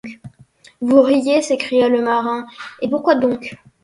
Vous 0.81 0.99
riez, 0.99 1.43
s’écria 1.43 1.87
le 1.87 2.01
marin, 2.01 2.47
et 2.81 2.89
pourquoi 2.89 3.13
donc 3.13 3.55